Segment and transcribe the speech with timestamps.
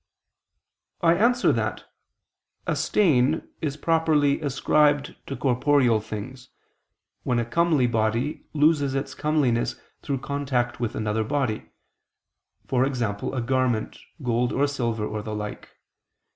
[1.01, 1.83] I answer that,
[2.65, 6.49] A stain is properly ascribed to corporeal things,
[7.21, 11.69] when a comely body loses its comeliness through contact with another body,
[12.73, 13.03] e.g.
[13.03, 15.69] a garment, gold or silver, or the like.